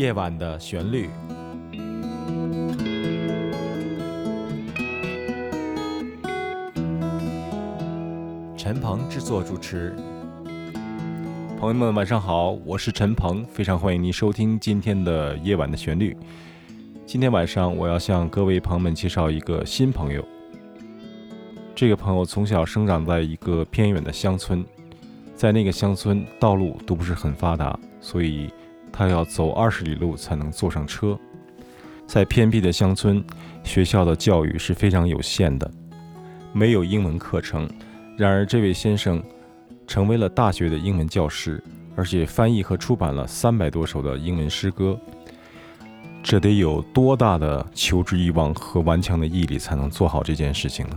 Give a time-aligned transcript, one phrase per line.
[0.00, 1.10] 夜晚的旋律。
[8.56, 9.94] 陈鹏制作主持。
[11.58, 16.16] 朋友们，晚上好，我是陈鹏，非常欢迎您收听今天的夜晚的旋律。
[17.04, 20.24] 今天晚上，我要向各位朋友们介绍一个新朋友。
[21.74, 24.64] 这个朋友从小生长在一个偏远的乡村，
[25.34, 28.50] 在那个乡村道路都不是很发达，所以
[28.92, 31.18] 他要走二十里路才能坐上车。
[32.06, 33.24] 在偏僻的乡村，
[33.62, 35.70] 学校的教育是非常有限的，
[36.52, 37.68] 没有英文课程。
[38.16, 39.22] 然而，这位先生
[39.86, 41.62] 成为了大学的英文教师，
[41.94, 44.98] 而且翻译和出版了三百多首的英文诗歌。
[46.22, 50.96] 这得有多大的求知欲望和顽强的毅力才能做好这件事情呢？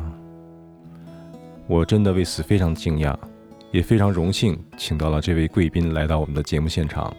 [1.65, 3.15] 我真的为此非常惊讶，
[3.71, 7.15] 也非常荣幸，请到了这位贵宾来到我们的节目现场。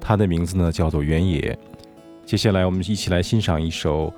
[0.00, 1.58] 他的名字呢叫做原野。
[2.24, 4.12] 接下来，我们一起来欣赏一首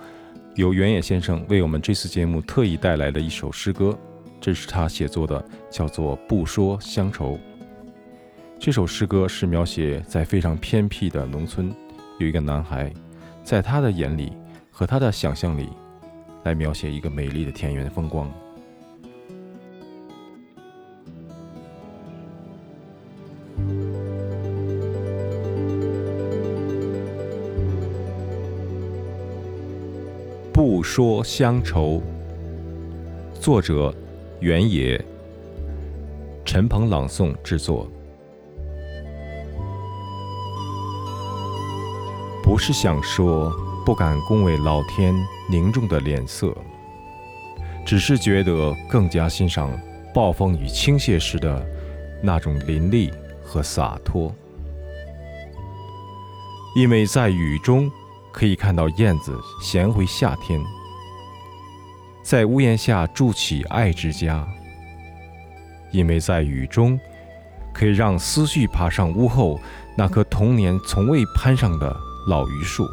[0.57, 3.97] 由原野先生为我们这次节目特意带来的一首诗歌。
[4.41, 7.35] 这是他写作的，叫做《不说乡愁》。
[8.59, 11.75] 这首诗歌是描写在非常偏僻的农村，
[12.19, 12.93] 有一个男孩，
[13.45, 14.33] 在他的眼里
[14.71, 15.69] 和他的想象里，
[16.45, 18.31] 来描写一个美丽的田园风光。
[30.63, 32.03] 不说乡愁，
[33.41, 33.95] 作者。
[34.41, 35.03] 原野，
[36.45, 37.91] 陈鹏朗诵制作。
[42.43, 43.51] 不是想说，
[43.87, 45.15] 不敢恭维老天
[45.49, 46.55] 凝重的脸色，
[47.87, 49.73] 只是觉得更加欣赏
[50.13, 51.67] 暴风雨倾泻时的
[52.23, 53.11] 那种淋漓
[53.43, 54.31] 和洒脱。
[56.77, 57.91] 因为在雨中
[58.33, 60.61] 可以看到燕子衔回夏天。
[62.23, 64.47] 在屋檐下筑起爱之家，
[65.91, 66.99] 因为在雨中，
[67.73, 69.59] 可以让思绪爬上屋后
[69.97, 71.97] 那棵童年从未攀上的
[72.29, 72.87] 老榆树。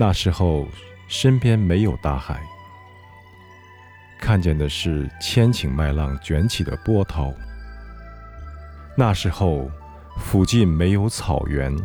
[0.00, 0.66] 那时候。
[1.10, 2.40] 身边没有大海，
[4.20, 7.34] 看见的是千顷麦浪卷起的波涛。
[8.96, 9.68] 那时候，
[10.18, 11.76] 附近没有草原，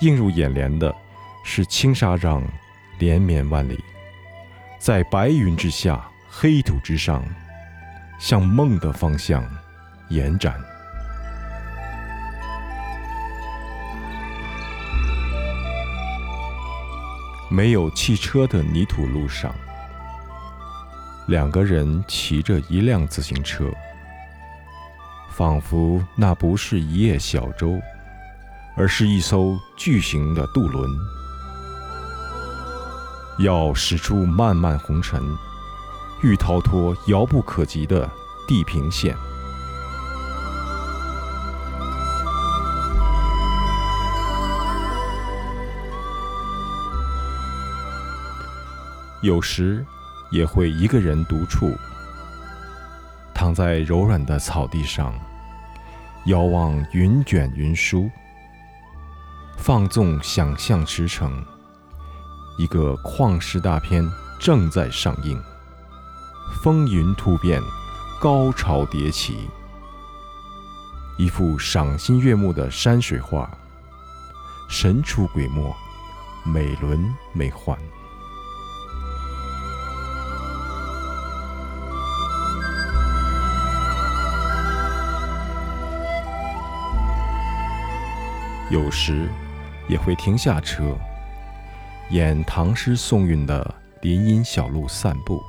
[0.00, 0.94] 映入眼帘的
[1.42, 2.40] 是青纱帐
[3.00, 3.82] 连绵万里，
[4.78, 7.24] 在白云之下，黑土之上，
[8.20, 9.44] 向梦的方向
[10.08, 10.54] 延展。
[17.56, 19.50] 没有汽车的泥土路上，
[21.26, 23.72] 两个人骑着一辆自行车，
[25.30, 27.80] 仿佛那不是一叶小舟，
[28.76, 30.86] 而是一艘巨型的渡轮，
[33.38, 35.18] 要驶出漫漫红尘，
[36.22, 38.06] 欲逃脱遥不可及的
[38.46, 39.16] 地平线。
[49.22, 49.84] 有时
[50.30, 51.72] 也会一个人独处，
[53.34, 55.14] 躺在柔软的草地上，
[56.26, 58.10] 遥望云卷云舒，
[59.56, 61.30] 放纵想象驰骋。
[62.58, 65.42] 一个旷世大片正在上映，
[66.62, 67.60] 风云突变，
[68.20, 69.48] 高潮迭起，
[71.18, 73.50] 一幅赏心悦目的山水画，
[74.68, 75.74] 神出鬼没，
[76.44, 77.76] 美轮美奂。
[88.68, 89.30] 有时
[89.88, 90.96] 也会停下车，
[92.10, 95.40] 沿唐诗宋韵的林荫小路散步；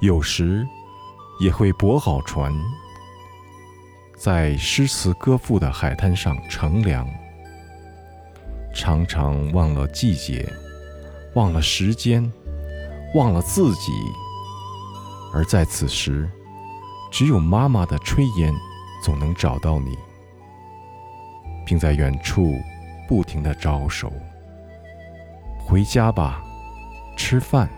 [0.00, 0.66] 有时
[1.38, 2.50] 也会泊好船，
[4.16, 7.06] 在诗词歌赋的海滩上乘凉。
[8.74, 10.50] 常常忘了季节，
[11.34, 12.32] 忘了时间，
[13.14, 13.92] 忘了自己，
[15.34, 16.30] 而在此时，
[17.10, 18.54] 只有妈妈的炊烟
[19.04, 19.98] 总能找到你。
[21.70, 22.60] 并在远处
[23.06, 24.12] 不停的招手。
[25.64, 26.42] 回家吧，
[27.16, 27.70] 吃饭。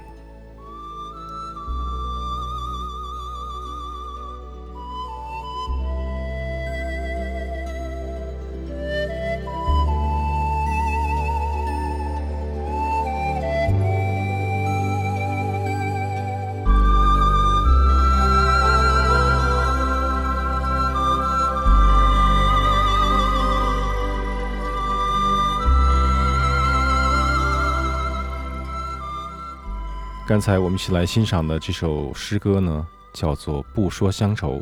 [30.32, 34.54] 刚才我们一起来欣赏的这首诗歌呢，叫做《不说乡愁》，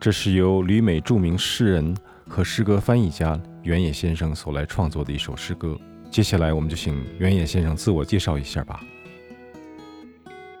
[0.00, 1.96] 这是由旅美著名诗人
[2.28, 5.78] 和诗歌翻译家原野先生所来创作的一首诗歌。
[6.10, 8.80] 接下来，我们就请原野先生自我介绍一下吧。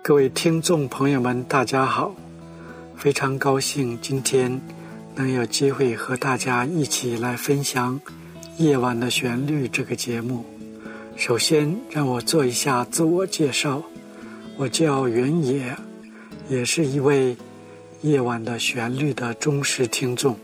[0.00, 2.14] 各位听众朋友们，大家好！
[2.94, 4.60] 非常高兴今天
[5.16, 8.00] 能有机会和大家一起来分享
[8.62, 10.44] 《夜晚的旋律》这个节目。
[11.16, 13.82] 首先，让我做一下自我介绍。
[14.56, 15.76] 我叫原野，
[16.48, 17.34] 也是一位
[18.02, 20.36] 《夜晚的旋律》的忠实听众。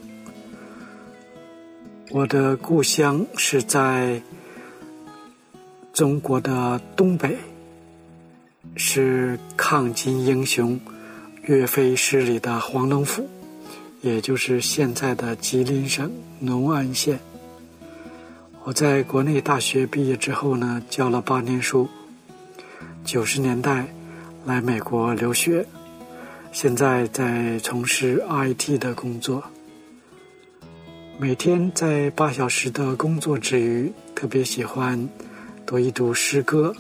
[2.10, 4.22] 我的故乡是在
[5.92, 7.36] 中国的东北。
[8.76, 10.78] 是抗金英雄
[11.42, 13.26] 岳飞诗里的黄龙府，
[14.02, 17.18] 也就是现在的吉林省农安县。
[18.68, 21.88] 我在国内大学毕业之后呢，教了八年书。
[23.02, 23.88] 九十年代
[24.44, 25.64] 来美国留学，
[26.52, 29.42] 现在在从事 IT 的工作。
[31.16, 35.08] 每天在八小时的工作之余，特别喜欢
[35.64, 36.76] 读一读诗歌。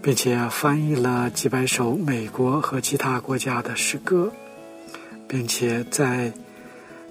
[0.00, 4.32] 并且翻译了几百首美国和其他国家的诗歌，
[5.26, 6.32] 并且在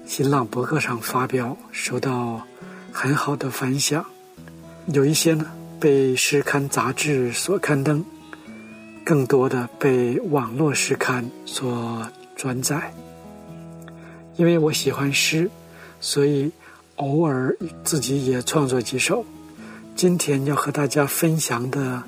[0.06, 2.46] 新浪博客上发表，收到
[2.92, 4.04] 很好的反响。
[4.86, 5.46] 有一些呢
[5.80, 8.04] 被诗刊杂志所刊登，
[9.04, 12.92] 更多的被网络诗刊所转载。
[14.36, 15.50] 因为我喜欢诗，
[16.00, 16.52] 所以
[16.96, 19.24] 偶尔自己也创作几首。
[19.96, 22.02] 今天要和大家分享的。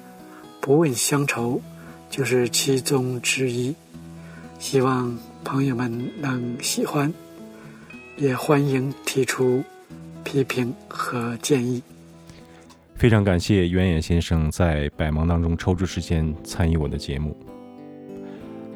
[0.61, 1.61] 不问乡愁，
[2.09, 3.75] 就是其中之一。
[4.59, 7.13] 希望朋友们能喜欢，
[8.17, 9.63] 也欢迎提出
[10.35, 11.81] 批评和建议。
[12.97, 17.37] 非常感谢袁野先生在百忙当中抽出时间参与我的节目。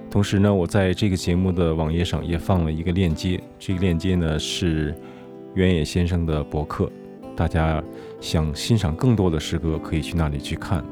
[0.09, 4.95] 同时呢，我在这个节目的网页上也放了一个链接，这个链接呢是
[5.55, 6.89] 袁野先生的博客，
[7.35, 7.83] 大家
[8.21, 10.85] 想欣赏更多的诗歌，可以去那里去看。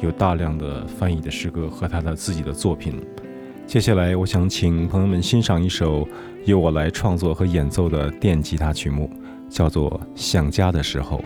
[0.00, 3.00] 有大量的翻译的诗歌和他的自己的作品。
[3.68, 6.06] 接下来，我想请朋友们欣赏一首
[6.44, 9.08] 由我来创作和演奏的电吉他曲目，
[9.52, 11.18] 叫做《想家的时候》。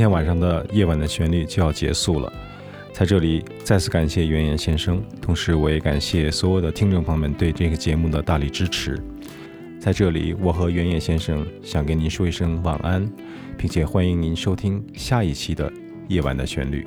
[0.00, 2.32] 今天晚上的夜晚的旋律就要结束了，
[2.90, 8.98] 在这里再次感谢原野先生，同时我也感谢所有的听众朋友们对这个节目的大力支持。
[9.78, 13.06] 在这里，我和原野先生想跟您说一声晚安，
[13.58, 15.70] 并且欢迎您收听下一期的
[16.08, 16.86] 夜晚的旋律。